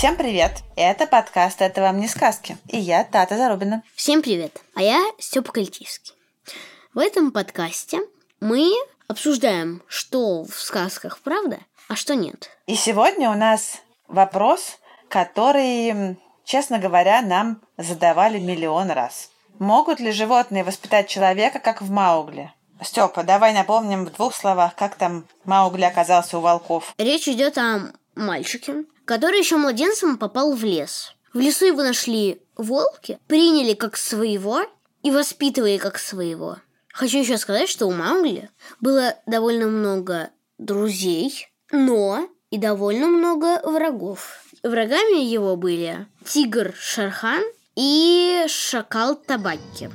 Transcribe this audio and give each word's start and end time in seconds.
Всем 0.00 0.16
привет! 0.16 0.62
Это 0.76 1.06
подкаст 1.06 1.60
«Это 1.60 1.82
вам 1.82 2.00
не 2.00 2.08
сказки». 2.08 2.56
И 2.68 2.78
я 2.78 3.04
Тата 3.04 3.36
Зарубина. 3.36 3.82
Всем 3.94 4.22
привет! 4.22 4.58
А 4.74 4.80
я 4.80 4.98
Степа 5.18 5.52
Кальтивский. 5.52 6.14
В 6.94 6.98
этом 7.00 7.30
подкасте 7.30 8.00
мы 8.40 8.72
обсуждаем, 9.08 9.82
что 9.88 10.44
в 10.44 10.54
сказках 10.54 11.18
правда, 11.18 11.58
а 11.86 11.96
что 11.96 12.14
нет. 12.14 12.48
И 12.66 12.76
сегодня 12.76 13.30
у 13.30 13.34
нас 13.34 13.82
вопрос, 14.08 14.78
который, 15.10 16.16
честно 16.44 16.78
говоря, 16.78 17.20
нам 17.20 17.60
задавали 17.76 18.38
миллион 18.38 18.90
раз. 18.90 19.28
Могут 19.58 20.00
ли 20.00 20.12
животные 20.12 20.64
воспитать 20.64 21.10
человека, 21.10 21.58
как 21.58 21.82
в 21.82 21.90
Маугли? 21.90 22.50
Степа, 22.82 23.22
давай 23.22 23.52
напомним 23.52 24.06
в 24.06 24.14
двух 24.14 24.34
словах, 24.34 24.74
как 24.76 24.94
там 24.94 25.26
Маугли 25.44 25.84
оказался 25.84 26.38
у 26.38 26.40
волков. 26.40 26.94
Речь 26.96 27.28
идет 27.28 27.58
о 27.58 27.92
мальчике, 28.14 28.84
который 29.10 29.40
еще 29.40 29.56
младенцем 29.56 30.18
попал 30.18 30.54
в 30.54 30.62
лес. 30.62 31.16
В 31.32 31.40
лесу 31.40 31.66
его 31.66 31.82
нашли 31.82 32.40
волки, 32.56 33.18
приняли 33.26 33.74
как 33.74 33.96
своего 33.96 34.60
и 35.02 35.10
воспитывали 35.10 35.78
как 35.78 35.98
своего. 35.98 36.58
Хочу 36.92 37.18
еще 37.18 37.36
сказать, 37.36 37.68
что 37.68 37.86
у 37.86 37.90
Маугли 37.90 38.50
было 38.80 39.16
довольно 39.26 39.66
много 39.66 40.30
друзей, 40.58 41.48
но 41.72 42.28
и 42.52 42.56
довольно 42.56 43.08
много 43.08 43.60
врагов. 43.68 44.44
Врагами 44.62 45.24
его 45.24 45.56
были 45.56 46.06
тигр 46.24 46.72
Шархан 46.78 47.42
и 47.74 48.44
шакал 48.46 49.16
Табакки. 49.16 49.90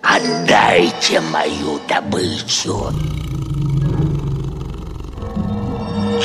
Отдайте 0.00 1.18
мою 1.22 1.80
добычу. 1.88 2.92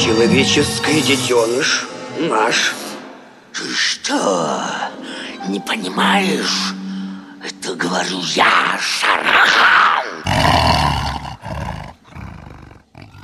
Человеческий 0.04 1.00
детеныш 1.04 1.88
наш. 2.18 2.74
Ты 3.54 3.70
что, 3.72 4.64
не 5.48 5.60
понимаешь? 5.60 6.74
Это 7.46 7.76
говорю 7.76 8.20
я, 8.34 8.80
Шархан. 8.80 10.24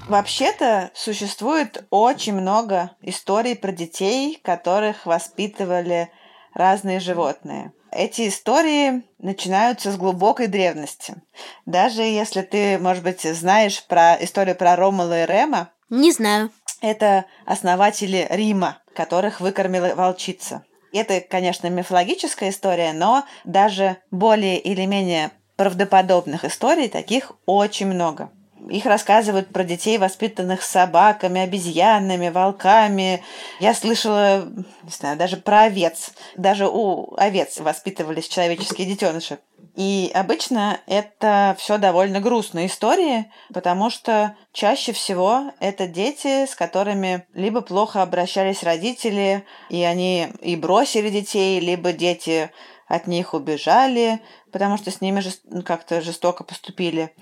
Вообще-то 0.07 0.91
существует 0.93 1.83
очень 1.89 2.35
много 2.35 2.91
историй 3.01 3.55
про 3.55 3.71
детей, 3.71 4.39
которых 4.43 5.07
воспитывали 5.07 6.11
разные 6.53 6.99
животные. 6.99 7.71
Эти 7.91 8.27
истории 8.27 9.03
начинаются 9.17 9.91
с 9.91 9.97
глубокой 9.97 10.45
древности. 10.45 11.15
Даже 11.65 12.03
если 12.03 12.41
ты, 12.43 12.77
может 12.77 13.03
быть, 13.03 13.21
знаешь 13.23 13.83
про 13.87 14.13
историю 14.23 14.55
про 14.55 14.75
Ромала 14.75 15.23
и 15.23 15.25
Рема, 15.25 15.71
Не 15.89 16.11
знаю. 16.11 16.51
Это 16.81 17.25
основатели 17.45 18.27
Рима, 18.29 18.79
которых 18.93 19.41
выкормила 19.41 19.93
волчица. 19.95 20.63
Это, 20.93 21.19
конечно, 21.21 21.67
мифологическая 21.67 22.49
история, 22.49 22.93
но 22.93 23.25
даже 23.43 23.97
более 24.11 24.59
или 24.59 24.85
менее 24.85 25.31
правдоподобных 25.55 26.45
историй 26.45 26.87
таких 26.87 27.33
очень 27.45 27.87
много. 27.87 28.31
Их 28.69 28.85
рассказывают 28.85 29.49
про 29.49 29.63
детей, 29.63 29.97
воспитанных 29.97 30.61
собаками, 30.61 31.41
обезьянами, 31.41 32.29
волками. 32.29 33.23
Я 33.59 33.73
слышала, 33.73 34.45
не 34.83 34.91
знаю, 34.91 35.17
даже 35.17 35.37
про 35.37 35.63
овец. 35.63 36.11
Даже 36.35 36.67
у 36.67 37.15
овец 37.15 37.59
воспитывались 37.59 38.27
человеческие 38.27 38.87
детеныши. 38.87 39.39
И 39.77 40.09
обычно 40.15 40.79
это 40.87 41.55
все 41.59 41.77
довольно 41.77 42.19
грустные 42.19 42.65
истории, 42.65 43.31
потому 43.53 43.91
что 43.91 44.35
чаще 44.51 44.91
всего 44.91 45.51
это 45.59 45.85
дети, 45.85 46.47
с 46.47 46.55
которыми 46.55 47.27
либо 47.35 47.61
плохо 47.61 48.01
обращались 48.01 48.63
родители, 48.63 49.45
и 49.69 49.83
они 49.83 50.29
и 50.41 50.55
бросили 50.55 51.11
детей, 51.11 51.59
либо 51.59 51.93
дети 51.93 52.49
от 52.87 53.05
них 53.05 53.35
убежали, 53.35 54.19
потому 54.51 54.77
что 54.77 54.89
с 54.89 54.99
ними 54.99 55.19
жес- 55.19 55.41
ну, 55.43 55.61
как-то 55.61 56.01
жестоко 56.01 56.43
поступили. 56.43 57.13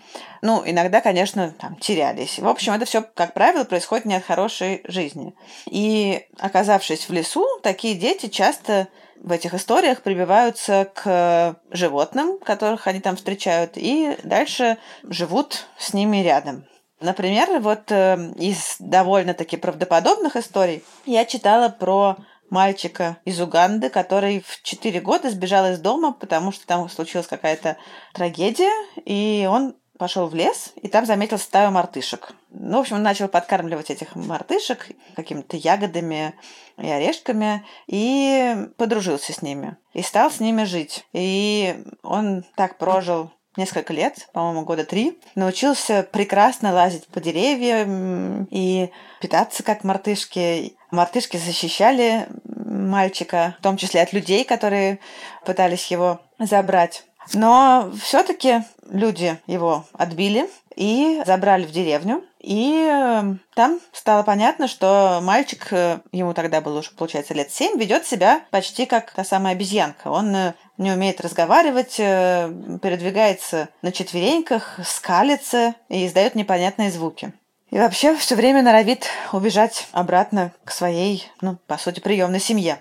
Ну, 0.42 0.64
иногда, 0.66 1.02
конечно, 1.02 1.54
там 1.60 1.76
терялись. 1.76 2.40
В 2.40 2.48
общем, 2.48 2.72
это 2.72 2.86
все, 2.86 3.02
как 3.02 3.34
правило, 3.34 3.66
происходит 3.66 4.06
не 4.06 4.16
от 4.16 4.24
хорошей 4.24 4.82
жизни. 4.88 5.36
И 5.66 6.26
оказавшись 6.40 7.10
в 7.10 7.12
лесу, 7.12 7.46
такие 7.64 7.96
дети 7.96 8.28
часто 8.28 8.88
в 9.22 9.32
этих 9.32 9.54
историях 9.54 10.02
прибиваются 10.02 10.90
к 10.94 11.60
животным, 11.72 12.40
которых 12.40 12.88
они 12.88 13.00
там 13.00 13.16
встречают, 13.16 13.74
и 13.76 14.18
дальше 14.24 14.78
живут 15.04 15.68
с 15.78 15.94
ними 15.94 16.18
рядом. 16.18 16.66
Например, 17.02 17.60
вот 17.60 17.92
э, 17.92 18.32
из 18.38 18.78
довольно-таки 18.80 19.58
правдоподобных 19.58 20.36
историй 20.38 20.84
я 21.06 21.26
читала 21.26 21.70
про 21.70 22.18
мальчика 22.50 23.18
из 23.26 23.40
Уганды, 23.42 23.90
который 23.90 24.44
в 24.46 24.62
4 24.64 25.02
года 25.02 25.30
сбежал 25.30 25.72
из 25.72 25.80
дома, 25.80 26.14
потому 26.14 26.52
что 26.52 26.66
там 26.66 26.90
случилась 26.90 27.28
какая-то 27.28 27.78
трагедия, 28.14 28.72
и 29.04 29.48
он 29.50 29.76
пошел 29.98 30.28
в 30.28 30.36
лес, 30.36 30.74
и 30.82 30.88
там 30.88 31.06
заметил 31.06 31.38
стаю 31.38 31.72
мартышек. 31.72 32.34
Ну, 32.50 32.78
в 32.78 32.82
общем, 32.82 32.98
он 32.98 33.04
начал 33.04 33.28
подкармливать 33.28 33.90
этих 33.90 34.16
мартышек 34.16 34.90
какими-то 35.16 35.58
ягодами 35.58 36.34
и 36.78 36.88
орешками, 36.88 37.66
и 37.88 38.68
подружился 38.78 39.34
с 39.34 39.42
ними, 39.42 39.78
и 39.94 40.02
стал 40.02 40.32
с 40.32 40.40
ними 40.40 40.64
жить. 40.64 41.06
И 41.14 41.84
он 42.04 42.44
так 42.56 42.78
прожил 42.78 43.32
несколько 43.58 43.94
лет, 43.94 44.28
по-моему, 44.34 44.64
года 44.64 44.86
три, 44.86 45.20
научился 45.36 46.04
прекрасно 46.04 46.74
лазить 46.74 47.08
по 47.08 47.22
деревьям 47.22 48.46
и 48.52 48.92
питаться 49.22 49.64
как 49.64 49.84
мартышки. 49.84 50.76
Мартышки 50.92 51.38
защищали 51.38 52.28
мальчика, 52.44 53.56
в 53.60 53.64
том 53.64 53.78
числе 53.78 54.02
от 54.02 54.14
людей, 54.14 54.44
которые 54.44 55.00
пытались 55.46 55.88
его 55.88 56.20
забрать. 56.40 57.06
Но 57.34 57.92
все-таки 58.02 58.64
люди 58.90 59.38
его 59.48 59.86
отбили 59.94 60.50
и 60.76 61.22
забрали 61.26 61.66
в 61.66 61.72
деревню. 61.72 62.24
И 62.40 62.88
э, 62.88 63.24
там 63.56 63.80
стало 63.92 64.22
понятно, 64.22 64.68
что 64.68 65.20
мальчик, 65.24 65.68
э, 65.72 66.00
ему 66.12 66.34
тогда 66.34 66.62
было 66.62 66.80
уже, 66.80 66.92
получается, 66.92 67.34
лет 67.34 67.52
семь, 67.52 67.80
ведет 67.80 68.06
себя 68.06 68.42
почти 68.52 68.86
как 68.86 69.12
та 69.12 69.24
самая 69.24 69.54
обезьянка. 69.54 70.10
Он 70.10 70.36
э, 70.36 70.54
не 70.78 70.92
умеет 70.92 71.22
разговаривать, 71.22 71.96
э, 71.98 72.52
передвигается 72.84 73.70
на 73.82 73.92
четвереньках, 73.92 74.80
скалится 74.86 75.74
и 75.90 76.06
издает 76.06 76.36
непонятные 76.36 76.92
звуки. 76.92 77.34
И 77.72 77.80
вообще 77.80 78.16
все 78.16 78.36
время 78.36 78.62
норовит 78.62 79.08
убежать 79.34 79.88
обратно 79.92 80.52
к 80.64 80.72
своей, 80.72 81.28
ну, 81.42 81.58
по 81.66 81.78
сути, 81.78 82.00
приемной 82.00 82.40
семье. 82.40 82.78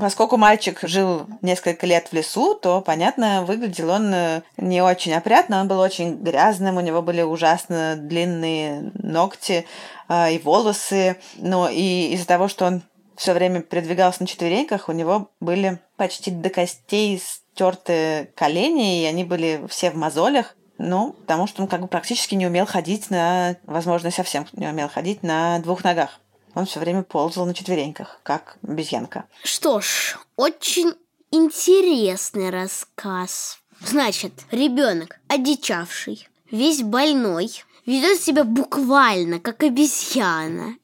Поскольку 0.00 0.38
мальчик 0.38 0.80
жил 0.82 1.26
несколько 1.42 1.86
лет 1.86 2.08
в 2.08 2.12
лесу, 2.14 2.54
то, 2.54 2.80
понятно, 2.80 3.42
выглядел 3.42 3.90
он 3.90 4.12
э, 4.12 4.42
не 4.56 4.80
очень 4.80 5.12
опрятно, 5.12 5.60
он 5.60 5.68
был 5.68 5.80
очень 5.80 6.16
грязным, 6.16 6.78
у 6.78 6.80
него 6.80 7.02
были 7.02 7.20
ужасно 7.20 7.94
длинные 7.96 8.90
ногти 8.94 9.66
э, 10.08 10.32
и 10.32 10.38
волосы. 10.38 11.16
Но 11.36 11.68
и 11.68 12.12
из-за 12.12 12.26
того, 12.26 12.48
что 12.48 12.64
он 12.64 12.82
все 13.16 13.34
время 13.34 13.60
передвигался 13.60 14.22
на 14.22 14.26
четвереньках, 14.26 14.88
у 14.88 14.92
него 14.92 15.30
были 15.40 15.78
почти 15.96 16.30
до 16.30 16.48
костей 16.48 17.22
стертые 17.22 18.30
колени, 18.34 19.02
и 19.02 19.06
они 19.06 19.24
были 19.24 19.62
все 19.68 19.90
в 19.90 19.96
мозолях. 19.96 20.56
Ну, 20.78 21.12
потому 21.12 21.46
что 21.46 21.62
он 21.62 21.68
как 21.68 21.80
бы 21.80 21.88
практически 21.88 22.34
не 22.34 22.46
умел 22.46 22.66
ходить 22.66 23.08
на, 23.10 23.56
возможно, 23.64 24.10
совсем 24.10 24.46
не 24.52 24.66
умел 24.66 24.88
ходить 24.88 25.22
на 25.22 25.58
двух 25.60 25.84
ногах. 25.84 26.20
Он 26.56 26.64
все 26.64 26.80
время 26.80 27.02
ползал 27.02 27.44
на 27.44 27.52
четвереньках, 27.52 28.18
как 28.22 28.56
обезьянка. 28.66 29.26
Что 29.44 29.82
ж, 29.82 30.16
очень 30.36 30.94
интересный 31.30 32.48
рассказ. 32.48 33.58
Значит, 33.80 34.32
ребенок 34.50 35.20
одичавший, 35.28 36.26
весь 36.50 36.82
больной, 36.82 37.50
ведет 37.84 38.22
себя 38.22 38.44
буквально 38.44 39.38
как 39.38 39.62
обезьяна, 39.64 40.76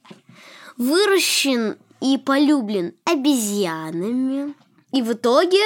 выращен 0.77 1.79
и 2.03 2.19
полюблен 2.19 2.95
обезьянами, 3.07 4.55
и 4.91 5.01
в 5.01 5.15
итоге 5.15 5.63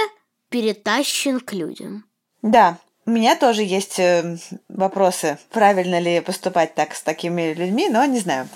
перетащен 0.51 1.41
к 1.41 1.53
людям. 1.53 2.05
Да, 2.43 2.79
У 3.07 3.11
меня 3.11 3.37
тоже 3.37 3.63
есть 3.63 4.01
э, 4.01 4.37
вопросы, 4.69 5.39
правильно 5.51 6.01
ли 6.01 6.21
поступать 6.21 6.75
так 6.75 6.93
с 6.93 7.03
такими 7.03 7.53
людьми, 7.53 7.89
но 7.89 8.05
не 8.05 8.19
знаю. 8.19 8.49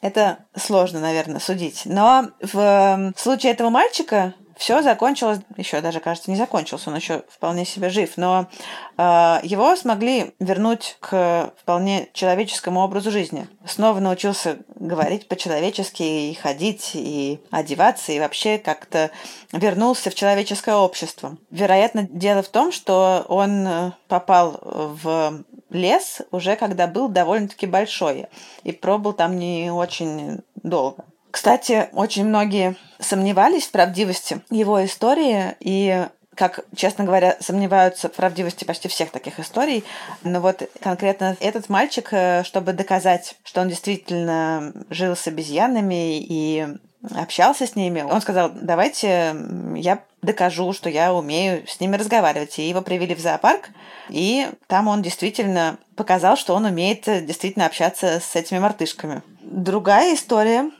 Это 0.00 0.38
сложно, 0.56 1.00
наверное, 1.00 1.40
судить. 1.40 1.82
Но 1.84 2.30
в 2.40 2.58
э, 2.58 3.12
случае 3.18 3.52
этого 3.52 3.68
мальчика 3.68 4.32
все 4.58 4.82
закончилось, 4.82 5.38
еще 5.56 5.80
даже, 5.80 6.00
кажется, 6.00 6.30
не 6.30 6.36
закончился, 6.36 6.90
он 6.90 6.96
еще 6.96 7.22
вполне 7.30 7.64
себе 7.64 7.88
жив, 7.88 8.16
но 8.16 8.48
э, 8.96 9.02
его 9.42 9.74
смогли 9.76 10.34
вернуть 10.40 10.96
к 11.00 11.52
вполне 11.60 12.08
человеческому 12.12 12.80
образу 12.80 13.10
жизни. 13.10 13.48
Снова 13.64 14.00
научился 14.00 14.58
говорить 14.74 15.28
по-человечески 15.28 16.02
и 16.02 16.34
ходить, 16.34 16.90
и 16.94 17.40
одеваться, 17.50 18.12
и 18.12 18.20
вообще 18.20 18.58
как-то 18.58 19.10
вернулся 19.52 20.10
в 20.10 20.14
человеческое 20.14 20.74
общество. 20.74 21.38
Вероятно, 21.50 22.08
дело 22.10 22.42
в 22.42 22.48
том, 22.48 22.72
что 22.72 23.24
он 23.28 23.94
попал 24.08 24.60
в 24.62 25.44
лес 25.70 26.22
уже 26.30 26.56
когда 26.56 26.86
был 26.86 27.08
довольно-таки 27.08 27.66
большой 27.66 28.26
и 28.62 28.72
пробыл 28.72 29.12
там 29.12 29.38
не 29.38 29.70
очень 29.70 30.40
долго. 30.62 31.04
Кстати, 31.30 31.88
очень 31.92 32.26
многие 32.26 32.76
сомневались 32.98 33.66
в 33.66 33.70
правдивости 33.70 34.40
его 34.50 34.84
истории 34.84 35.54
и 35.60 36.06
как, 36.38 36.60
честно 36.76 37.04
говоря, 37.04 37.36
сомневаются 37.40 38.08
в 38.08 38.12
правдивости 38.12 38.64
почти 38.64 38.86
всех 38.86 39.10
таких 39.10 39.40
историй. 39.40 39.84
Но 40.22 40.40
вот 40.40 40.62
конкретно 40.80 41.36
этот 41.40 41.68
мальчик, 41.68 42.08
э, 42.12 42.44
чтобы 42.44 42.72
доказать, 42.72 43.34
что 43.42 43.60
он 43.60 43.68
действительно 43.68 44.72
жил 44.88 45.16
с 45.16 45.26
обезьянами 45.26 46.20
и 46.20 46.68
общался 47.16 47.66
с 47.66 47.74
ними, 47.74 48.02
он 48.02 48.20
сказал, 48.20 48.50
давайте 48.54 49.34
я 49.74 50.00
докажу, 50.22 50.72
что 50.72 50.88
я 50.88 51.12
умею 51.12 51.66
с 51.66 51.80
ними 51.80 51.96
разговаривать. 51.96 52.58
И 52.58 52.68
его 52.68 52.82
привели 52.82 53.16
в 53.16 53.20
зоопарк, 53.20 53.70
и 54.08 54.48
там 54.68 54.86
он 54.86 55.02
действительно 55.02 55.78
показал, 55.96 56.36
что 56.36 56.54
он 56.54 56.64
умеет 56.64 57.02
действительно 57.04 57.66
общаться 57.66 58.20
с 58.20 58.36
этими 58.36 58.60
мартышками. 58.60 59.22
Другая 59.40 60.14
история 60.14 60.70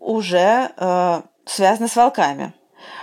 уже 0.00 0.70
э, 0.76 1.22
связана 1.46 1.88
с 1.88 1.96
волками. 1.96 2.52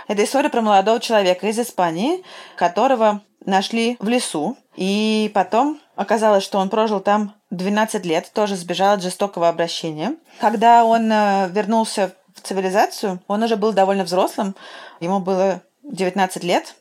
Это 0.08 0.24
история 0.24 0.48
про 0.48 0.60
молодого 0.62 1.00
человека 1.00 1.48
из 1.48 1.58
Испании, 1.58 2.22
которого 2.56 3.22
нашли 3.44 3.96
в 4.00 4.08
лесу, 4.08 4.56
и 4.74 5.30
потом 5.34 5.80
оказалось, 5.94 6.44
что 6.44 6.58
он 6.58 6.68
прожил 6.68 7.00
там 7.00 7.34
12 7.50 8.04
лет, 8.04 8.30
тоже 8.32 8.56
сбежал 8.56 8.94
от 8.94 9.02
жестокого 9.02 9.48
обращения. 9.48 10.16
Когда 10.40 10.84
он 10.84 11.10
э, 11.10 11.48
вернулся 11.50 12.12
в 12.34 12.40
цивилизацию, 12.40 13.20
он 13.28 13.42
уже 13.42 13.56
был 13.56 13.72
довольно 13.72 14.04
взрослым, 14.04 14.54
ему 15.00 15.20
было 15.20 15.62
19 15.82 16.44
лет, 16.44 16.74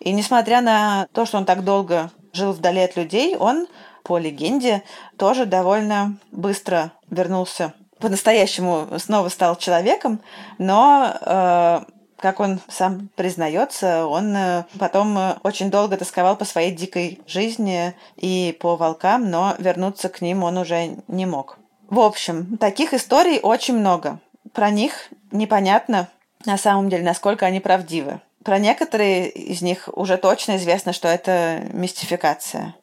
и 0.00 0.12
несмотря 0.12 0.60
на 0.60 1.06
то, 1.12 1.24
что 1.24 1.38
он 1.38 1.44
так 1.44 1.64
долго 1.64 2.10
жил 2.32 2.52
вдали 2.52 2.80
от 2.80 2.96
людей, 2.96 3.36
он, 3.36 3.66
по 4.02 4.18
легенде, 4.18 4.82
тоже 5.16 5.46
довольно 5.46 6.18
быстро 6.30 6.92
вернулся 7.08 7.72
по-настоящему 8.04 8.86
снова 8.98 9.30
стал 9.30 9.56
человеком, 9.56 10.20
но 10.58 11.16
э, 11.22 11.80
как 12.18 12.38
он 12.38 12.60
сам 12.68 13.08
признается, 13.16 14.06
он 14.06 14.36
э, 14.36 14.64
потом 14.78 15.16
э, 15.16 15.36
очень 15.42 15.70
долго 15.70 15.96
тосковал 15.96 16.36
по 16.36 16.44
своей 16.44 16.70
дикой 16.70 17.22
жизни 17.26 17.94
и 18.16 18.54
по 18.60 18.76
волкам, 18.76 19.30
но 19.30 19.54
вернуться 19.58 20.10
к 20.10 20.20
ним 20.20 20.42
он 20.42 20.58
уже 20.58 20.98
не 21.08 21.24
мог. 21.24 21.56
В 21.88 21.98
общем, 21.98 22.58
таких 22.58 22.92
историй 22.92 23.40
очень 23.40 23.78
много. 23.78 24.20
Про 24.52 24.68
них 24.68 25.08
непонятно 25.32 26.08
на 26.44 26.58
самом 26.58 26.90
деле, 26.90 27.04
насколько 27.04 27.46
они 27.46 27.60
правдивы. 27.60 28.20
Про 28.44 28.58
некоторые 28.58 29.30
из 29.30 29.62
них 29.62 29.88
уже 29.94 30.18
точно 30.18 30.56
известно, 30.56 30.92
что 30.92 31.08
это 31.08 31.62
мистификация. 31.72 32.74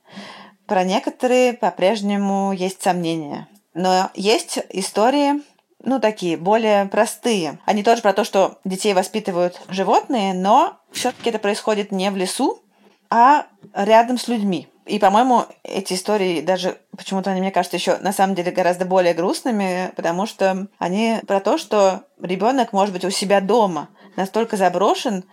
Про 0.65 0.83
некоторые 0.83 1.53
по-прежнему 1.53 2.53
есть 2.53 2.81
сомнения. 2.81 3.47
Но 3.73 4.09
есть 4.13 4.59
истории, 4.69 5.41
ну, 5.83 5.99
такие, 5.99 6.37
более 6.37 6.85
простые. 6.85 7.59
Они 7.65 7.83
тоже 7.83 8.01
про 8.01 8.13
то, 8.13 8.23
что 8.23 8.59
детей 8.65 8.93
воспитывают 8.93 9.61
животные, 9.69 10.33
но 10.33 10.77
все-таки 10.91 11.29
это 11.29 11.39
происходит 11.39 11.91
не 11.91 12.11
в 12.11 12.17
лесу, 12.17 12.61
а 13.09 13.45
рядом 13.73 14.17
с 14.17 14.27
людьми. 14.27 14.67
И, 14.85 14.99
по-моему, 14.99 15.45
эти 15.63 15.93
истории 15.93 16.41
даже 16.41 16.77
почему-то 16.97 17.31
они, 17.31 17.39
мне 17.39 17.51
кажется, 17.51 17.77
еще 17.77 17.97
на 17.97 18.11
самом 18.11 18.35
деле 18.35 18.51
гораздо 18.51 18.85
более 18.85 19.13
грустными, 19.13 19.91
потому 19.95 20.25
что 20.25 20.67
они 20.79 21.19
про 21.27 21.39
то, 21.39 21.57
что 21.57 22.03
ребенок 22.21 22.73
может 22.73 22.93
быть 22.93 23.05
у 23.05 23.09
себя 23.09 23.41
дома, 23.41 23.89
настолько 24.15 24.57
заброшен, 24.57 25.23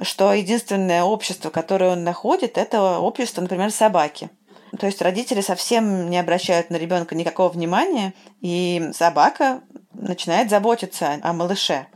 что 0.00 0.32
единственное 0.32 1.04
общество, 1.04 1.50
которое 1.50 1.92
он 1.92 2.02
находит, 2.02 2.58
это 2.58 2.98
общество, 2.98 3.42
например, 3.42 3.70
собаки. 3.70 4.30
То 4.78 4.86
есть 4.86 5.02
родители 5.02 5.40
совсем 5.40 6.10
не 6.10 6.18
обращают 6.18 6.70
на 6.70 6.76
ребенка 6.76 7.14
никакого 7.14 7.48
внимания, 7.48 8.14
и 8.40 8.90
собака 8.94 9.62
начинает 9.92 10.50
заботиться 10.50 11.18
о 11.22 11.32
малыше. 11.32 11.86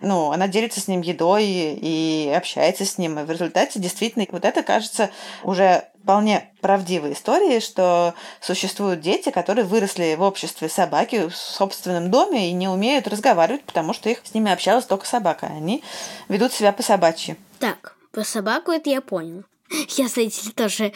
Ну, 0.00 0.32
она 0.32 0.48
делится 0.48 0.80
с 0.80 0.88
ним 0.88 1.02
едой 1.02 1.44
и 1.44 2.32
общается 2.34 2.84
с 2.84 2.98
ним. 2.98 3.18
И 3.18 3.24
в 3.24 3.30
результате 3.30 3.78
действительно 3.78 4.26
вот 4.30 4.44
это 4.44 4.62
кажется 4.62 5.10
уже 5.44 5.84
вполне 6.02 6.50
правдивой 6.60 7.12
историей, 7.12 7.60
что 7.60 8.14
существуют 8.40 9.00
дети, 9.00 9.30
которые 9.30 9.64
выросли 9.64 10.16
в 10.16 10.22
обществе 10.22 10.68
собаки 10.68 11.28
в 11.28 11.36
собственном 11.36 12.10
доме 12.10 12.50
и 12.50 12.52
не 12.52 12.68
умеют 12.68 13.06
разговаривать, 13.06 13.62
потому 13.62 13.92
что 13.92 14.08
их 14.08 14.22
с 14.24 14.34
ними 14.34 14.50
общалась 14.50 14.84
только 14.84 15.06
собака. 15.06 15.46
Они 15.46 15.84
ведут 16.28 16.52
себя 16.52 16.72
по 16.72 16.82
собачьи. 16.82 17.36
Так, 17.60 17.96
по 18.12 18.24
собаку 18.24 18.72
это 18.72 18.90
я 18.90 19.00
понял. 19.00 19.44
Я, 19.88 20.08
знаете 20.08 20.46
ли, 20.46 20.52
тоже 20.52 20.92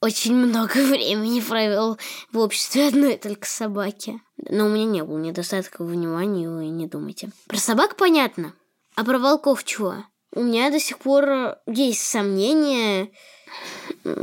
очень 0.00 0.34
много 0.34 0.72
времени 0.88 1.40
провел 1.40 1.98
в 2.32 2.38
обществе 2.38 2.88
одной 2.88 3.16
только 3.16 3.46
собаки. 3.46 4.20
Но 4.48 4.66
у 4.66 4.68
меня 4.68 4.84
не 4.84 5.04
было 5.04 5.18
недостатка 5.18 5.84
внимания, 5.84 6.48
вы 6.48 6.66
не 6.66 6.86
думайте. 6.86 7.30
Про 7.46 7.58
собак 7.58 7.96
понятно. 7.96 8.54
А 8.94 9.04
про 9.04 9.18
волков 9.18 9.64
чего? 9.64 10.04
У 10.32 10.42
меня 10.42 10.70
до 10.70 10.78
сих 10.78 10.98
пор 10.98 11.56
есть 11.66 12.02
сомнения, 12.02 13.08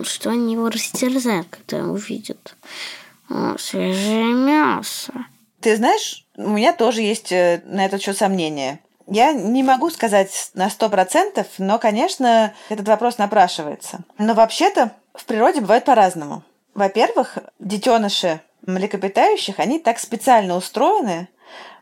что 0.04 0.30
они 0.30 0.54
его 0.54 0.70
растерзают, 0.70 1.48
когда 1.50 1.86
увидят 1.86 2.56
О, 3.30 3.58
свежее 3.58 4.34
мясо. 4.34 5.14
Ты 5.60 5.76
знаешь, 5.76 6.26
у 6.36 6.50
меня 6.50 6.74
тоже 6.74 7.02
есть 7.02 7.32
э, 7.32 7.62
на 7.66 7.86
этот 7.86 8.02
счет 8.02 8.18
сомнения. 8.18 8.80
Я 9.08 9.32
не 9.32 9.64
могу 9.64 9.90
сказать 9.90 10.52
на 10.54 10.70
сто 10.70 10.90
процентов, 10.90 11.48
но, 11.58 11.80
конечно, 11.80 12.54
этот 12.70 12.88
вопрос 12.88 13.18
напрашивается. 13.18 14.00
Но 14.18 14.34
вообще-то 14.34 14.92
в 15.14 15.26
природе 15.26 15.62
бывает 15.62 15.86
по-разному. 15.86 16.44
Во-первых, 16.74 17.38
детеныши 17.60 18.42
млекопитающих, 18.66 19.60
они 19.60 19.80
так 19.80 19.98
специально 19.98 20.56
устроены, 20.56 21.30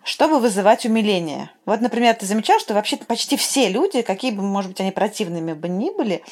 чтобы 0.06 0.40
вызывать 0.40 0.86
умиление. 0.86 1.50
Вот, 1.66 1.81
например, 1.81 2.13
ты 2.13 2.28
замечал, 2.28 2.60
что 2.60 2.75
вообще 2.75 2.96
почти 2.98 3.38
все 3.38 3.69
люди, 3.69 4.04
какие 4.04 4.31
бы, 4.31 4.44
может 4.44 4.72
быть, 4.72 4.79
они 4.79 4.91
противными 4.91 5.53
бы 5.53 5.68
ни 5.68 5.89
были, 5.89 6.24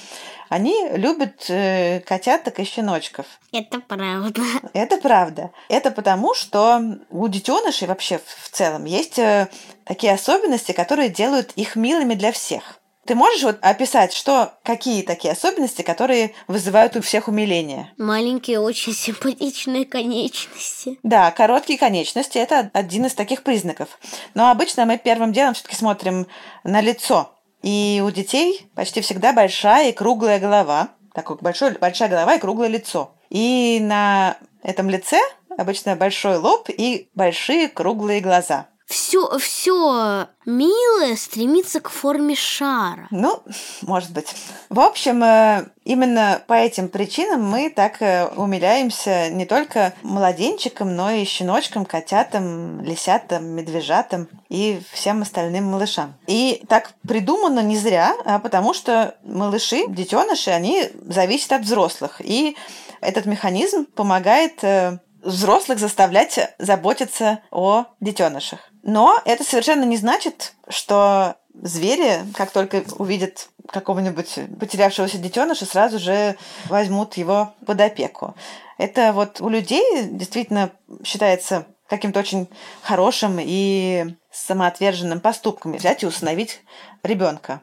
они 0.47 0.89
любят 0.91 1.50
э, 1.50 2.01
котяток 2.01 2.59
и 2.59 2.63
щеночков. 2.63 3.25
Это 3.51 3.79
правда. 3.79 4.41
Это 4.74 4.97
правда. 4.97 5.51
Это 5.69 5.89
потому, 5.89 6.36
что 6.36 7.00
у 7.09 7.27
детенышей 7.27 7.88
вообще 7.88 8.19
в 8.19 8.50
целом 8.51 8.86
есть 8.86 9.17
э, 9.17 9.50
такие 9.86 10.13
особенности, 10.13 10.71
которые 10.71 11.09
делают 11.09 11.53
их 11.55 11.75
милыми 11.75 12.13
для 12.13 12.31
всех. 12.31 12.79
Ты 13.05 13.15
можешь 13.15 13.43
вот 13.43 13.57
описать, 13.62 14.13
что 14.13 14.53
какие 14.63 15.01
такие 15.03 15.33
особенности, 15.33 15.81
которые 15.81 16.33
вызывают 16.48 16.95
у 16.95 17.01
всех 17.01 17.27
умиление? 17.27 17.91
Маленькие, 17.98 18.60
очень 18.62 18.93
симпатичные 18.93 19.86
конечности. 19.86 21.00
Да, 21.03 21.31
короткие 21.31 21.77
конечности 21.77 22.38
это 22.38 22.72
один 22.74 23.05
из 23.05 23.13
таких 23.13 23.43
признаков. 23.43 24.00
Но 24.36 24.50
обычно 24.50 24.86
мы 24.86 24.98
первым 24.98 25.33
делом 25.33 25.53
все-таки 25.53 25.75
смотрим 25.75 26.27
на 26.63 26.79
лицо. 26.79 27.36
И 27.62 28.01
у 28.05 28.10
детей 28.10 28.69
почти 28.74 29.01
всегда 29.01 29.33
большая 29.33 29.89
и 29.89 29.93
круглая 29.93 30.39
голова. 30.39 30.89
Такой 31.13 31.38
большой, 31.41 31.72
большая 31.74 32.10
голова 32.10 32.36
и 32.36 32.39
круглое 32.39 32.69
лицо. 32.69 33.15
И 33.29 33.79
на 33.81 34.38
этом 34.63 34.89
лице 34.89 35.19
обычно 35.57 35.98
большой 35.98 36.38
лоб 36.38 36.69
и 36.69 37.10
большие 37.13 37.67
круглые 37.67 38.22
глаза 38.22 38.67
все, 38.93 39.38
все 39.39 40.27
милое 40.45 41.15
стремится 41.15 41.79
к 41.79 41.89
форме 41.89 42.35
шара. 42.35 43.07
Ну, 43.09 43.41
может 43.81 44.12
быть. 44.12 44.27
В 44.69 44.79
общем, 44.79 45.23
э, 45.23 45.65
именно 45.83 46.41
по 46.45 46.53
этим 46.53 46.89
причинам 46.89 47.43
мы 47.43 47.71
так 47.71 48.01
э, 48.01 48.27
умиляемся 48.35 49.29
не 49.29 49.45
только 49.45 49.93
младенчикам, 50.03 50.95
но 50.95 51.09
и 51.09 51.25
щеночкам, 51.25 51.85
котятам, 51.85 52.81
лисятам, 52.81 53.45
медвежатам 53.45 54.29
и 54.47 54.79
всем 54.91 55.23
остальным 55.23 55.65
малышам. 55.65 56.13
И 56.27 56.63
так 56.69 56.91
придумано 57.07 57.62
не 57.62 57.77
зря, 57.77 58.13
а 58.25 58.38
потому 58.38 58.75
что 58.75 59.15
малыши, 59.23 59.88
детеныши, 59.88 60.51
они 60.51 60.89
зависят 61.07 61.53
от 61.53 61.62
взрослых. 61.63 62.21
И 62.23 62.55
этот 63.01 63.25
механизм 63.25 63.85
помогает 63.85 64.63
э, 64.63 65.00
взрослых 65.23 65.79
заставлять 65.79 66.39
заботиться 66.59 67.39
о 67.50 67.85
детенышах. 68.00 68.59
Но 68.83 69.19
это 69.25 69.43
совершенно 69.43 69.85
не 69.85 69.97
значит, 69.97 70.53
что 70.67 71.35
звери, 71.53 72.19
как 72.35 72.51
только 72.51 72.83
увидят 72.97 73.49
какого-нибудь 73.67 74.39
потерявшегося 74.59 75.17
детеныша 75.17 75.65
сразу 75.65 75.99
же 75.99 76.35
возьмут 76.65 77.15
его 77.15 77.53
под 77.65 77.79
опеку. 77.79 78.35
Это 78.77 79.13
вот 79.13 79.39
у 79.39 79.47
людей 79.47 80.03
действительно 80.09 80.71
считается 81.05 81.65
каким-то 81.87 82.19
очень 82.19 82.49
хорошим 82.81 83.37
и 83.39 84.15
самоотверженным 84.31 85.21
поступком 85.21 85.73
взять 85.73 86.03
и 86.03 86.07
усыновить 86.07 86.61
ребенка. 87.03 87.61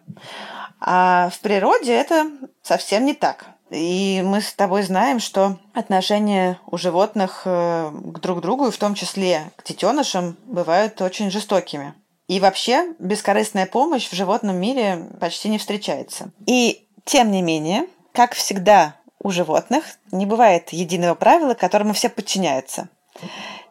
А 0.81 1.29
в 1.31 1.41
природе 1.41 1.93
это 1.93 2.31
совсем 2.63 3.05
не 3.05 3.15
так. 3.15 3.47
И 3.71 4.21
мы 4.25 4.41
с 4.41 4.53
тобой 4.53 4.83
знаем, 4.83 5.21
что 5.21 5.57
отношения 5.75 6.59
у 6.67 6.77
животных 6.77 7.43
э, 7.45 7.91
к 7.93 8.19
друг 8.19 8.41
другу, 8.41 8.67
и 8.67 8.71
в 8.73 8.77
том 8.77 8.95
числе 8.95 9.53
к 9.57 9.65
детенышам, 9.65 10.37
бывают 10.45 11.01
очень 11.01 11.31
жестокими. 11.31 11.95
И 12.27 12.41
вообще 12.41 12.95
бескорыстная 12.99 13.67
помощь 13.67 14.09
в 14.09 14.15
животном 14.15 14.57
мире 14.57 15.07
почти 15.21 15.49
не 15.49 15.59
встречается. 15.59 16.31
И 16.47 16.87
тем 17.05 17.31
не 17.31 17.43
менее, 17.43 17.87
как 18.13 18.35
всегда 18.35 18.97
у 19.23 19.31
животных, 19.31 19.85
не 20.11 20.27
бывает 20.27 20.71
единого 20.71 21.15
правила, 21.15 21.55
которому 21.55 21.93
все 21.93 22.09
подчиняются. 22.09 22.89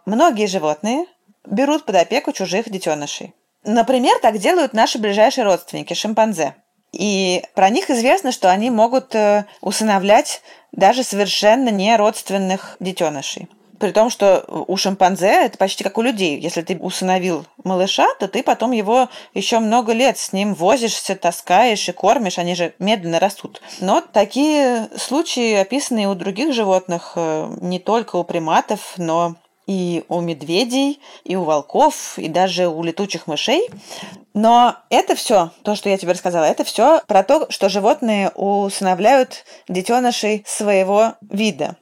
Многие 0.06 0.48
животные 0.48 1.06
берут 1.46 1.86
под 1.86 1.96
опеку 1.96 2.32
чужих 2.32 2.70
детенышей. 2.70 3.34
Например, 3.63 4.18
так 4.22 4.38
делают 4.38 4.74
наши 4.74 4.98
ближайшие 4.98 5.44
родственники– 5.44 5.94
шимпанзе– 5.96 6.56
и 6.91 7.43
про 7.55 7.69
них 7.69 7.89
известно, 7.89 8.31
что 8.31 8.51
они 8.51 8.69
могут 8.69 9.13
э, 9.15 9.46
усыновлять 9.62 10.41
даже 10.72 11.03
совершенно 11.03 11.69
не 11.69 11.96
родственных 11.96 12.77
детенышей. 12.79 13.48
При 13.79 13.91
том, 13.91 14.10
что 14.10 14.43
у 14.67 14.75
шимпанзе 14.75 15.46
это 15.46 15.58
почти 15.58 15.86
как 15.86 15.98
у 15.98 16.01
людей. 16.01 16.38
Если 16.38 16.62
ты 16.62 16.75
усыновил 16.77 17.46
малыша, 17.63 18.08
то 18.19 18.27
ты 18.27 18.43
потом 18.43 18.72
его 18.72 19.08
еще 19.34 19.60
много 19.60 19.93
лет 19.93 20.17
с 20.17 20.34
ним 20.34 20.53
возишься, 20.53 21.15
таскаешь 21.15 21.88
и 21.88 21.93
кормишь. 21.93 22.39
Они 22.39 22.55
же 22.55 22.74
медленно 22.77 23.19
растут. 23.19 23.62
Но 23.79 24.01
такие 24.01 24.89
случаи 24.98 25.53
описаны 25.53 26.03
и 26.03 26.08
у 26.08 26.15
других 26.15 26.53
животных, 26.53 27.13
э, 27.15 27.55
не 27.62 27.79
только 27.79 28.17
у 28.17 28.25
приматов, 28.25 28.96
но 28.98 29.36
и 29.70 30.04
у 30.10 30.20
медведей, 30.20 31.00
и 31.24 31.36
у 31.36 31.44
волков, 31.44 32.18
и 32.18 32.28
даже 32.28 32.68
у 32.68 32.82
летучих 32.82 33.28
мышей. 33.28 33.70
Но 34.34 34.76
это 34.90 35.14
все, 35.16 35.52
то, 35.62 35.76
что 35.76 35.90
я 35.90 35.98
тебе 35.98 36.14
рассказала, 36.14 36.46
это 36.46 36.64
все 36.64 37.02
про 37.06 37.22
то, 37.22 37.46
что 37.52 37.70
животные 37.70 38.30
усыновляют 38.30 39.46
детенышей 39.68 40.44
своего 40.48 41.14
вида. 41.22 41.76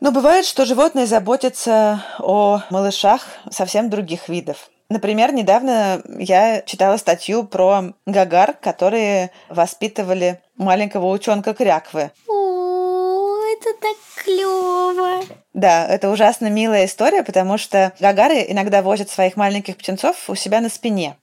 Но 0.00 0.12
бывает, 0.12 0.44
что 0.44 0.66
животные 0.66 1.06
заботятся 1.06 2.04
о 2.18 2.60
малышах 2.68 3.22
совсем 3.50 3.88
других 3.88 4.28
видов. 4.28 4.68
Например, 4.90 5.32
недавно 5.32 6.02
я 6.18 6.60
читала 6.60 6.98
статью 6.98 7.44
про 7.44 7.94
гагар, 8.04 8.52
которые 8.52 9.30
воспитывали 9.48 10.42
маленького 10.58 11.06
утенка 11.06 11.54
кряквы. 11.54 12.10
О, 12.28 13.38
это 13.54 13.72
так 13.80 13.96
клево. 14.28 15.24
Да, 15.54 15.86
это 15.86 16.10
ужасно 16.10 16.50
милая 16.50 16.84
история, 16.84 17.22
потому 17.22 17.58
что 17.58 17.92
гагары 17.98 18.44
иногда 18.48 18.82
возят 18.82 19.10
своих 19.10 19.36
маленьких 19.36 19.76
птенцов 19.76 20.28
у 20.28 20.34
себя 20.34 20.60
на 20.60 20.68
спине, 20.68 21.16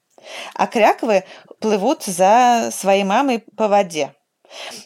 а 0.56 0.68
кряквы 0.68 1.24
плывут 1.60 2.04
за 2.04 2.70
своей 2.72 3.04
мамой 3.04 3.40
по 3.56 3.68
воде. 3.68 4.14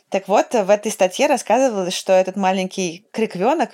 Так 0.10 0.28
вот, 0.28 0.54
в 0.54 0.70
этой 0.70 0.92
статье 0.92 1.28
рассказывалось, 1.28 1.94
что 1.94 2.14
этот 2.14 2.36
маленький 2.36 3.08
криквенок 3.12 3.72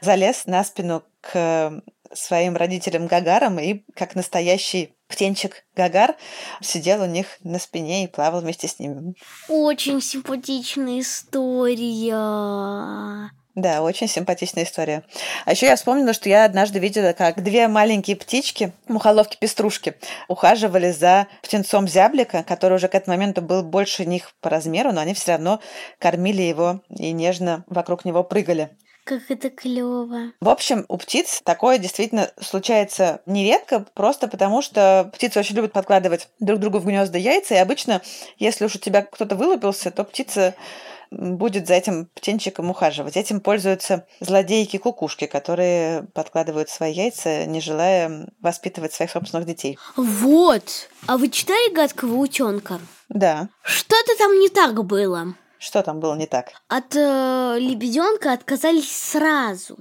залез 0.00 0.46
на 0.46 0.64
спину 0.64 1.02
к 1.20 1.82
своим 2.12 2.56
родителям 2.56 3.06
Гагарам 3.06 3.58
и, 3.58 3.82
как 3.94 4.14
настоящий 4.14 4.94
птенчик 5.08 5.64
Гагар, 5.76 6.16
сидел 6.60 7.02
у 7.02 7.06
них 7.06 7.26
на 7.42 7.58
спине 7.58 8.04
и 8.04 8.08
плавал 8.08 8.40
вместе 8.40 8.68
с 8.68 8.78
ними. 8.78 9.14
Очень 9.48 10.00
симпатичная 10.00 11.00
история. 11.00 12.14
Да, 13.58 13.82
очень 13.82 14.06
симпатичная 14.06 14.62
история. 14.62 15.02
А 15.44 15.50
еще 15.50 15.66
я 15.66 15.74
вспомнила, 15.74 16.12
что 16.12 16.28
я 16.28 16.44
однажды 16.44 16.78
видела, 16.78 17.12
как 17.12 17.42
две 17.42 17.66
маленькие 17.66 18.14
птички, 18.14 18.72
мухоловки-пеструшки, 18.86 19.96
ухаживали 20.28 20.92
за 20.92 21.26
птенцом 21.42 21.88
зяблика, 21.88 22.44
который 22.44 22.74
уже 22.74 22.86
к 22.86 22.94
этому 22.94 23.16
моменту 23.16 23.42
был 23.42 23.64
больше 23.64 24.06
них 24.06 24.30
по 24.40 24.48
размеру, 24.48 24.92
но 24.92 25.00
они 25.00 25.12
все 25.12 25.32
равно 25.32 25.58
кормили 25.98 26.42
его 26.42 26.82
и 26.88 27.10
нежно 27.10 27.64
вокруг 27.66 28.04
него 28.04 28.22
прыгали. 28.22 28.70
Как 29.02 29.22
это 29.28 29.50
клево. 29.50 30.30
В 30.40 30.48
общем, 30.48 30.84
у 30.88 30.96
птиц 30.96 31.40
такое 31.42 31.78
действительно 31.78 32.30
случается 32.40 33.22
нередко, 33.26 33.86
просто 33.94 34.28
потому 34.28 34.62
что 34.62 35.10
птицы 35.12 35.40
очень 35.40 35.56
любят 35.56 35.72
подкладывать 35.72 36.28
друг 36.38 36.60
другу 36.60 36.78
в 36.78 36.84
гнезда 36.84 37.18
яйца, 37.18 37.56
и 37.56 37.58
обычно, 37.58 38.02
если 38.36 38.66
уж 38.66 38.76
у 38.76 38.78
тебя 38.78 39.02
кто-то 39.02 39.34
вылупился, 39.34 39.90
то 39.90 40.04
птица 40.04 40.54
будет 41.10 41.66
за 41.66 41.74
этим 41.74 42.06
птенчиком 42.14 42.70
ухаживать. 42.70 43.16
Этим 43.16 43.40
пользуются 43.40 44.06
злодейки-кукушки, 44.20 45.26
которые 45.26 46.04
подкладывают 46.14 46.70
свои 46.70 46.92
яйца, 46.92 47.46
не 47.46 47.60
желая 47.60 48.28
воспитывать 48.40 48.92
своих 48.92 49.10
собственных 49.10 49.46
детей. 49.46 49.78
Вот. 49.96 50.88
А 51.06 51.16
вы 51.16 51.28
читали 51.28 51.72
гадкого 51.72 52.14
утенка? 52.14 52.80
Да. 53.08 53.48
Что-то 53.62 54.16
там 54.18 54.38
не 54.38 54.48
так 54.48 54.84
было. 54.84 55.34
Что 55.58 55.82
там 55.82 55.98
было 56.00 56.14
не 56.14 56.26
так? 56.26 56.52
От 56.68 56.94
э, 56.94 57.56
лебеденка 57.58 58.32
отказались 58.32 58.90
сразу. 58.90 59.76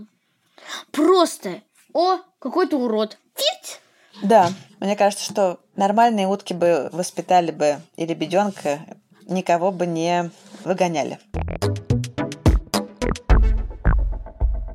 Просто. 0.91 1.61
О, 1.93 2.17
какой-то 2.39 2.77
урод. 2.77 3.17
Фить! 3.35 3.79
Да, 4.23 4.49
мне 4.79 4.95
кажется, 4.95 5.23
что 5.23 5.59
нормальные 5.75 6.27
утки 6.27 6.53
бы 6.53 6.89
воспитали 6.91 7.51
бы 7.51 7.79
и 7.95 8.05
лебеденка, 8.05 8.79
никого 9.27 9.71
бы 9.71 9.85
не 9.85 10.31
выгоняли. 10.67 11.19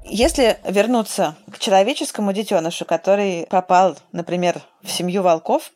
Если 0.05 0.59
вернуться 0.65 1.37
к 1.51 1.59
человеческому 1.59 2.33
детенышу, 2.33 2.85
который 2.85 3.47
попал, 3.49 3.97
например, 4.13 4.61
в 4.83 4.91
семью 4.91 5.23
волков, 5.23 5.71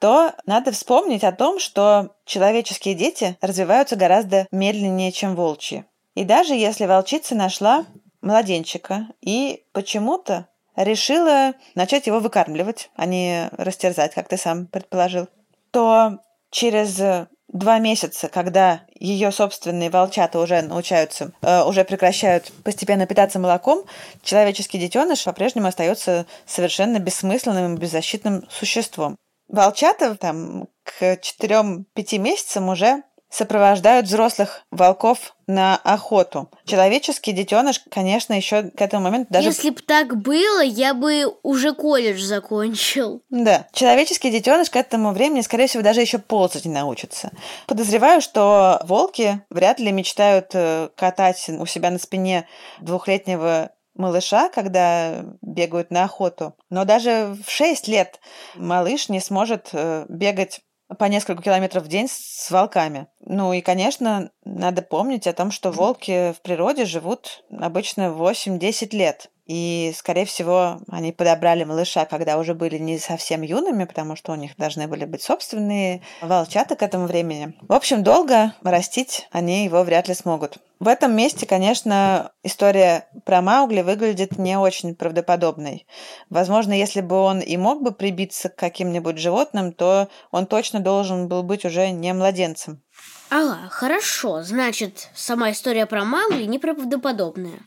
то 0.00 0.32
надо 0.44 0.72
вспомнить 0.72 1.22
о 1.22 1.32
том, 1.32 1.58
что 1.58 2.10
человеческие 2.24 2.94
дети 2.94 3.38
развиваются 3.40 3.96
гораздо 3.96 4.48
медленнее, 4.50 5.12
чем 5.12 5.36
волчьи. 5.36 5.84
И 6.14 6.24
даже 6.24 6.54
если 6.54 6.86
волчица 6.86 7.34
нашла 7.34 7.84
младенчика 8.20 9.08
и 9.20 9.64
почему-то 9.72 10.48
решила 10.76 11.54
начать 11.74 12.06
его 12.06 12.20
выкармливать, 12.20 12.90
а 12.96 13.06
не 13.06 13.48
растерзать, 13.52 14.14
как 14.14 14.28
ты 14.28 14.36
сам 14.36 14.66
предположил, 14.66 15.28
то 15.70 16.18
через 16.50 17.00
два 17.48 17.78
месяца, 17.78 18.28
когда 18.28 18.82
ее 18.94 19.30
собственные 19.32 19.90
волчата 19.90 20.38
уже 20.38 20.62
научаются, 20.62 21.32
э, 21.42 21.62
уже 21.64 21.84
прекращают 21.84 22.52
постепенно 22.64 23.06
питаться 23.06 23.38
молоком, 23.38 23.84
человеческий 24.22 24.78
детеныш 24.78 25.24
по-прежнему 25.24 25.68
остается 25.68 26.26
совершенно 26.46 26.98
бессмысленным 26.98 27.74
и 27.74 27.78
беззащитным 27.78 28.44
существом. 28.50 29.16
Волчата 29.48 30.16
там 30.16 30.68
к 30.82 31.16
4-5 31.20 32.18
месяцам 32.18 32.68
уже 32.68 33.02
сопровождают 33.34 34.06
взрослых 34.06 34.62
волков 34.70 35.34
на 35.48 35.76
охоту. 35.76 36.48
Человеческий 36.64 37.32
детеныш, 37.32 37.82
конечно, 37.90 38.32
еще 38.32 38.70
к 38.70 38.80
этому 38.80 39.02
моменту 39.04 39.32
даже... 39.32 39.48
Если 39.48 39.70
бы 39.70 39.82
так 39.82 40.16
было, 40.16 40.62
я 40.62 40.94
бы 40.94 41.24
уже 41.42 41.74
колледж 41.74 42.22
закончил. 42.22 43.22
Да. 43.30 43.66
Человеческий 43.72 44.30
детеныш 44.30 44.70
к 44.70 44.76
этому 44.76 45.10
времени, 45.10 45.40
скорее 45.40 45.66
всего, 45.66 45.82
даже 45.82 46.00
еще 46.00 46.18
ползать 46.18 46.64
не 46.64 46.72
научится. 46.72 47.32
Подозреваю, 47.66 48.20
что 48.20 48.80
волки 48.84 49.42
вряд 49.50 49.80
ли 49.80 49.90
мечтают 49.90 50.50
э, 50.52 50.90
катать 50.94 51.48
у 51.48 51.66
себя 51.66 51.90
на 51.90 51.98
спине 51.98 52.46
двухлетнего 52.80 53.70
малыша, 53.96 54.48
когда 54.48 55.24
бегают 55.42 55.90
на 55.90 56.04
охоту. 56.04 56.54
Но 56.70 56.84
даже 56.84 57.36
в 57.44 57.50
6 57.50 57.88
лет 57.88 58.20
малыш 58.54 59.08
не 59.08 59.18
сможет 59.18 59.70
э, 59.72 60.06
бегать 60.08 60.60
по 60.98 61.04
несколько 61.04 61.42
километров 61.42 61.84
в 61.84 61.88
день 61.88 62.08
с 62.08 62.50
волками. 62.50 63.06
Ну 63.20 63.52
и, 63.52 63.60
конечно, 63.60 64.30
надо 64.44 64.82
помнить 64.82 65.26
о 65.26 65.32
том, 65.32 65.50
что 65.50 65.70
волки 65.70 66.32
в 66.32 66.40
природе 66.42 66.84
живут 66.84 67.44
обычно 67.50 68.08
8-10 68.08 68.94
лет. 68.94 69.30
И, 69.46 69.92
скорее 69.94 70.24
всего, 70.24 70.80
они 70.88 71.12
подобрали 71.12 71.64
малыша, 71.64 72.06
когда 72.06 72.38
уже 72.38 72.54
были 72.54 72.78
не 72.78 72.98
совсем 72.98 73.42
юными, 73.42 73.84
потому 73.84 74.16
что 74.16 74.32
у 74.32 74.36
них 74.36 74.56
должны 74.56 74.88
были 74.88 75.04
быть 75.04 75.22
собственные 75.22 76.00
волчата 76.22 76.76
к 76.76 76.82
этому 76.82 77.06
времени. 77.06 77.54
В 77.60 77.74
общем, 77.74 78.02
долго 78.02 78.54
растить 78.62 79.28
они 79.32 79.64
его 79.64 79.82
вряд 79.82 80.08
ли 80.08 80.14
смогут. 80.14 80.58
В 80.80 80.88
этом 80.88 81.14
месте, 81.14 81.46
конечно, 81.46 82.32
история 82.42 83.06
про 83.24 83.42
Маугли 83.42 83.82
выглядит 83.82 84.38
не 84.38 84.58
очень 84.58 84.94
правдоподобной. 84.94 85.86
Возможно, 86.30 86.72
если 86.72 87.02
бы 87.02 87.16
он 87.16 87.40
и 87.40 87.56
мог 87.56 87.82
бы 87.82 87.92
прибиться 87.92 88.48
к 88.48 88.56
каким-нибудь 88.56 89.18
животным, 89.18 89.72
то 89.72 90.08
он 90.30 90.46
точно 90.46 90.80
должен 90.80 91.28
был 91.28 91.42
быть 91.42 91.64
уже 91.64 91.90
не 91.90 92.12
младенцем. 92.14 92.82
Ага, 93.30 93.68
хорошо. 93.70 94.42
Значит, 94.42 95.10
сама 95.14 95.50
история 95.50 95.86
про 95.86 96.04
Маугли 96.04 96.44
неправдоподобная. 96.44 97.60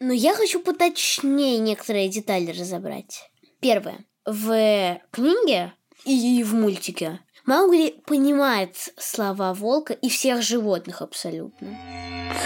Но 0.00 0.12
я 0.12 0.34
хочу 0.34 0.60
поточнее 0.60 1.58
некоторые 1.58 2.08
детали 2.08 2.52
разобрать. 2.52 3.30
Первое. 3.60 4.04
В 4.24 5.00
книге 5.10 5.72
и 6.04 6.42
в 6.44 6.54
мультике 6.54 7.20
Маугли 7.46 7.94
понимает 8.06 8.76
слова 8.96 9.54
волка 9.54 9.94
и 9.94 10.08
всех 10.08 10.42
животных 10.42 11.02
абсолютно. 11.02 11.76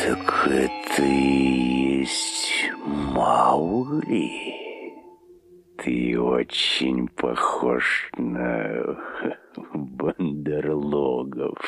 Так 0.05 0.47
это 0.49 1.03
и 1.03 1.63
есть 2.03 2.71
Маугли? 2.85 4.31
Ты 5.79 6.21
очень 6.21 7.09
похож 7.09 8.11
на 8.17 8.97
бандерлогов. 9.75 11.59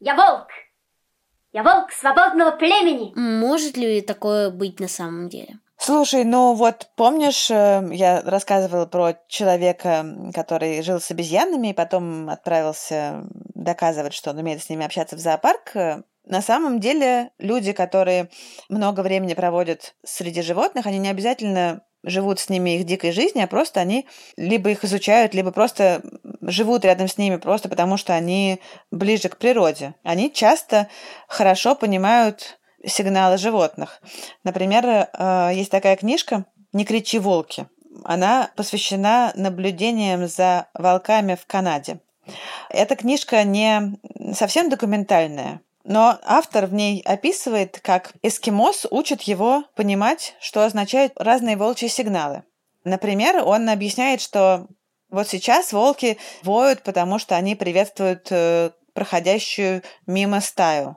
Я 0.00 0.14
волк! 0.14 0.48
Я 1.52 1.62
волк 1.62 1.92
свободного 1.92 2.52
племени! 2.52 3.12
Может 3.14 3.76
ли 3.76 4.00
такое 4.00 4.50
быть 4.50 4.80
на 4.80 4.88
самом 4.88 5.28
деле? 5.28 5.58
Слушай, 5.76 6.24
ну 6.24 6.54
вот 6.54 6.88
помнишь, 6.96 7.50
э, 7.50 7.86
я 7.92 8.22
рассказывала 8.22 8.86
про 8.86 9.18
человека, 9.28 10.06
который 10.32 10.80
жил 10.82 10.98
с 10.98 11.10
обезьянами 11.10 11.68
и 11.68 11.74
потом 11.74 12.30
отправился 12.30 13.24
доказывать, 13.54 14.14
что 14.14 14.30
он 14.30 14.38
умеет 14.38 14.62
с 14.62 14.70
ними 14.70 14.86
общаться 14.86 15.16
в 15.16 15.18
зоопарк. 15.18 15.74
На 16.24 16.40
самом 16.40 16.80
деле 16.80 17.32
люди, 17.38 17.72
которые 17.72 18.30
много 18.70 19.00
времени 19.00 19.34
проводят 19.34 19.94
среди 20.04 20.40
животных, 20.40 20.86
они 20.86 20.98
не 20.98 21.08
обязательно 21.08 21.82
живут 22.02 22.40
с 22.40 22.48
ними 22.48 22.76
их 22.76 22.84
дикой 22.84 23.12
жизнью, 23.12 23.44
а 23.44 23.48
просто 23.48 23.80
они 23.80 24.06
либо 24.36 24.70
их 24.70 24.84
изучают, 24.84 25.34
либо 25.34 25.52
просто 25.52 26.02
живут 26.40 26.84
рядом 26.84 27.08
с 27.08 27.18
ними 27.18 27.36
просто 27.36 27.68
потому, 27.68 27.96
что 27.96 28.14
они 28.14 28.60
ближе 28.90 29.28
к 29.28 29.36
природе. 29.36 29.94
Они 30.02 30.32
часто 30.32 30.88
хорошо 31.28 31.74
понимают 31.74 32.58
сигналы 32.84 33.38
животных. 33.38 34.00
Например, 34.44 34.84
э, 34.86 35.50
есть 35.54 35.70
такая 35.70 35.96
книжка 35.96 36.46
«Не 36.72 36.84
кричи, 36.84 37.18
волки». 37.18 37.66
Она 38.04 38.50
посвящена 38.56 39.32
наблюдениям 39.36 40.26
за 40.26 40.66
волками 40.74 41.36
в 41.36 41.46
Канаде. 41.46 42.00
Эта 42.70 42.96
книжка 42.96 43.44
не 43.44 43.98
совсем 44.34 44.70
документальная, 44.70 45.60
но 45.84 46.18
автор 46.22 46.66
в 46.66 46.74
ней 46.74 47.02
описывает, 47.04 47.80
как 47.82 48.12
эскимос 48.22 48.86
учит 48.90 49.22
его 49.22 49.64
понимать, 49.74 50.34
что 50.40 50.64
означают 50.64 51.12
разные 51.16 51.56
волчьи 51.56 51.88
сигналы. 51.88 52.44
Например, 52.84 53.42
он 53.44 53.68
объясняет, 53.68 54.20
что 54.20 54.66
вот 55.10 55.28
сейчас 55.28 55.72
волки 55.72 56.18
воют, 56.42 56.82
потому 56.82 57.18
что 57.18 57.36
они 57.36 57.54
приветствуют 57.54 58.28
э, 58.30 58.70
проходящую 58.94 59.82
мимо 60.06 60.40
стаю. 60.40 60.96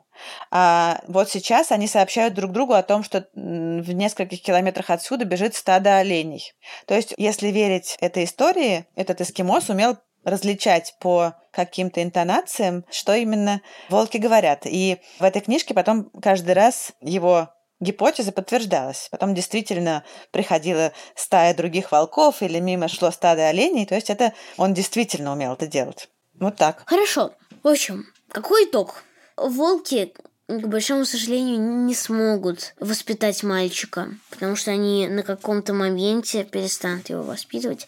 А 0.52 1.02
вот 1.08 1.30
сейчас 1.30 1.72
они 1.72 1.88
сообщают 1.88 2.34
друг 2.34 2.52
другу 2.52 2.74
о 2.74 2.84
том, 2.84 3.04
что 3.04 3.28
в 3.34 3.92
нескольких 3.92 4.42
километрах 4.42 4.90
отсюда 4.90 5.26
бежит 5.26 5.56
стадо 5.56 5.98
оленей. 5.98 6.54
То 6.88 6.96
есть, 6.96 7.14
если 7.18 7.50
верить 7.50 7.98
этой 8.00 8.24
истории, 8.24 8.86
этот 8.96 9.22
эскимос 9.22 9.70
умел 9.70 9.98
различать 10.26 10.96
по 11.00 11.36
каким-то 11.52 12.04
интонациям, 12.04 12.84
что 12.92 13.14
именно 13.14 13.62
волки 13.90 14.18
говорят. 14.18 14.64
И 14.66 14.98
в 15.20 15.24
этой 15.24 15.42
книжке 15.42 15.74
потом 15.74 16.10
каждый 16.22 16.54
раз 16.54 16.92
его 17.00 17.50
гипотеза 17.80 18.32
подтверждалась. 18.32 19.08
Потом 19.12 19.34
действительно 19.34 20.04
приходила 20.32 20.92
стая 21.16 21.54
других 21.54 21.92
волков 21.92 22.42
или 22.42 22.60
мимо 22.60 22.88
шло 22.88 23.12
стадо 23.12 23.48
оленей. 23.48 23.86
То 23.86 23.96
есть 23.96 24.10
это 24.10 24.34
он 24.58 24.74
действительно 24.74 25.32
умел 25.32 25.54
это 25.54 25.68
делать. 25.68 26.10
Вот 26.40 26.58
так. 26.58 26.84
Хорошо. 26.86 27.34
В 27.64 27.68
общем, 27.68 28.06
какой 28.30 28.66
итог? 28.66 29.04
Волки, 29.38 30.14
к 30.48 30.68
большому 30.68 31.06
сожалению, 31.06 31.60
не 31.60 31.96
смогут 31.96 32.74
воспитать 32.80 33.44
мальчика, 33.44 34.10
потому 34.30 34.56
что 34.56 34.72
они 34.72 35.08
на 35.08 35.24
каком-то 35.24 35.74
моменте 35.74 36.44
перестанут 36.44 37.10
его 37.10 37.24
воспитывать 37.24 37.88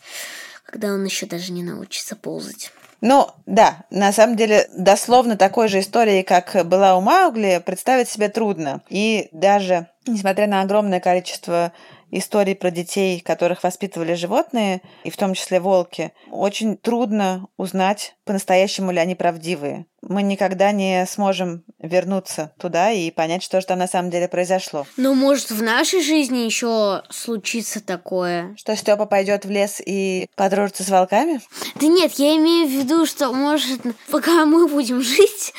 когда 0.68 0.94
он 0.94 1.04
еще 1.04 1.26
даже 1.26 1.52
не 1.52 1.64
научится 1.64 2.16
ползать. 2.16 2.72
Ну, 3.00 3.30
да, 3.46 3.86
на 3.90 4.12
самом 4.12 4.36
деле, 4.36 4.68
дословно 4.76 5.38
такой 5.38 5.68
же 5.68 5.80
истории, 5.80 6.24
как 6.24 6.68
была 6.68 6.98
у 6.98 7.02
Маугли, 7.02 7.62
представить 7.66 8.10
себе 8.10 8.28
трудно. 8.28 8.82
И 8.90 9.30
даже, 9.32 9.88
несмотря 10.06 10.48
на 10.48 10.62
огромное 10.62 11.00
количество 11.00 11.72
историй 12.12 12.56
про 12.56 12.72
детей, 12.72 13.20
которых 13.20 13.64
воспитывали 13.64 14.14
животные, 14.14 14.82
и 15.04 15.10
в 15.10 15.18
том 15.18 15.34
числе 15.34 15.60
волки, 15.60 16.14
очень 16.30 16.78
трудно 16.78 17.48
узнать, 17.58 18.16
по-настоящему 18.26 18.92
ли 18.92 19.00
они 19.00 19.16
правдивые. 19.16 19.86
Мы 20.02 20.22
никогда 20.22 20.72
не 20.72 21.06
сможем 21.06 21.64
вернуться 21.80 22.54
туда 22.60 22.92
и 22.92 23.12
понять, 23.12 23.44
что 23.44 23.60
же 23.60 23.68
там 23.68 23.80
на 23.80 23.88
самом 23.88 24.10
деле 24.10 24.28
произошло. 24.28 24.86
Но 24.96 25.14
может 25.14 25.52
в 25.52 25.62
нашей 25.62 26.02
жизни 26.02 26.40
еще 26.40 27.04
случится 27.10 27.84
такое? 27.84 28.56
Что 28.58 28.76
Степа 28.76 29.06
пойдет 29.06 29.46
в 29.46 29.50
лес 29.50 29.82
и 29.86 30.30
подружится 30.36 30.84
с 30.84 30.90
волками? 30.90 31.42
Да 31.76 31.88
нет, 31.88 32.14
я 32.14 32.38
имею 32.38 32.68
в 32.68 32.72
виду, 32.72 33.06
что 33.06 33.34
может, 33.34 33.82
пока 34.10 34.46
мы 34.46 34.68
будем 34.68 35.02
жить, 35.02 35.54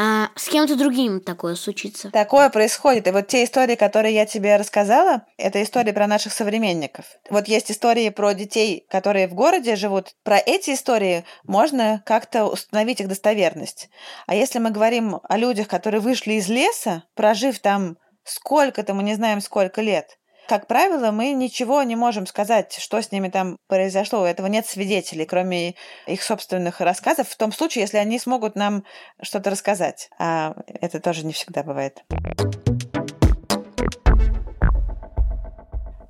а 0.00 0.30
с 0.36 0.48
кем-то 0.48 0.76
другим 0.76 1.20
такое 1.20 1.56
случится. 1.56 2.12
Такое 2.12 2.50
происходит. 2.50 3.08
И 3.08 3.10
вот 3.10 3.26
те 3.26 3.42
истории, 3.42 3.74
которые 3.74 4.14
я 4.14 4.26
тебе 4.26 4.54
рассказала, 4.56 5.24
это 5.36 5.60
истории 5.60 5.90
про 5.90 6.06
наших 6.06 6.32
современников. 6.32 7.04
Вот 7.30 7.48
есть 7.48 7.72
истории 7.72 8.08
про 8.10 8.32
детей, 8.32 8.86
которые 8.88 9.26
в 9.26 9.34
городе 9.34 9.74
живут. 9.74 10.12
Про 10.22 10.38
эти 10.38 10.70
истории 10.70 11.24
можно 11.42 12.00
как-то 12.06 12.44
установить 12.44 13.00
их 13.00 13.08
достоверность. 13.08 13.90
А 14.28 14.36
если 14.36 14.60
мы 14.60 14.70
говорим 14.70 15.18
о 15.20 15.36
людях, 15.36 15.66
которые 15.66 16.00
вышли 16.00 16.34
из 16.34 16.48
леса, 16.48 17.02
прожив 17.16 17.58
там 17.58 17.96
сколько-то, 18.22 18.94
мы 18.94 19.02
не 19.02 19.16
знаем 19.16 19.40
сколько 19.40 19.82
лет, 19.82 20.16
как 20.48 20.66
правило, 20.66 21.10
мы 21.10 21.32
ничего 21.32 21.82
не 21.82 21.94
можем 21.94 22.26
сказать, 22.26 22.72
что 22.72 23.02
с 23.02 23.12
ними 23.12 23.28
там 23.28 23.58
произошло. 23.68 24.26
Этого 24.26 24.46
нет 24.46 24.66
свидетелей, 24.66 25.26
кроме 25.26 25.74
их 26.06 26.22
собственных 26.22 26.80
рассказов, 26.80 27.28
в 27.28 27.36
том 27.36 27.52
случае, 27.52 27.82
если 27.82 27.98
они 27.98 28.18
смогут 28.18 28.56
нам 28.56 28.84
что-то 29.20 29.50
рассказать. 29.50 30.08
А 30.18 30.54
это 30.80 31.00
тоже 31.00 31.26
не 31.26 31.34
всегда 31.34 31.62
бывает. 31.62 32.02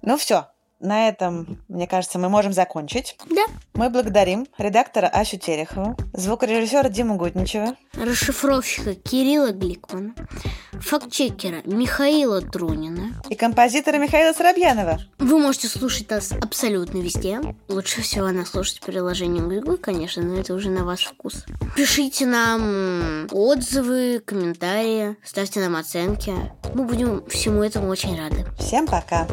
Ну 0.02 0.16
все, 0.16 0.46
на 0.80 1.08
этом, 1.08 1.58
мне 1.68 1.86
кажется, 1.86 2.18
мы 2.18 2.28
можем 2.28 2.52
закончить. 2.52 3.16
Да. 3.30 3.44
Мы 3.74 3.90
благодарим 3.90 4.46
редактора 4.58 5.06
Асю 5.06 5.38
Терехову, 5.38 5.96
звукорежиссера 6.12 6.88
Диму 6.88 7.16
Гутничева, 7.16 7.76
расшифровщика 7.94 8.94
Кирилла 8.94 9.50
Гликмана, 9.50 10.14
фактчекера 10.72 11.62
Михаила 11.64 12.40
Трунина 12.40 13.20
и 13.28 13.34
композитора 13.34 13.96
Михаила 13.96 14.32
Соробьянова. 14.32 15.00
Вы 15.18 15.38
можете 15.38 15.68
слушать 15.68 16.10
нас 16.10 16.32
абсолютно 16.32 16.98
везде. 16.98 17.40
Лучше 17.68 18.02
всего 18.02 18.28
нас 18.28 18.50
слушать 18.50 18.78
в 18.78 18.86
приложении 18.86 19.40
Google, 19.40 19.78
конечно, 19.78 20.22
но 20.22 20.38
это 20.38 20.54
уже 20.54 20.70
на 20.70 20.84
ваш 20.84 21.04
вкус. 21.04 21.44
Пишите 21.76 22.26
нам 22.26 23.26
отзывы, 23.30 24.20
комментарии, 24.24 25.16
ставьте 25.24 25.60
нам 25.60 25.76
оценки. 25.76 26.34
Мы 26.74 26.84
будем 26.84 27.24
всему 27.28 27.62
этому 27.62 27.88
очень 27.88 28.16
рады. 28.16 28.46
Всем 28.58 28.86
пока! 28.86 29.26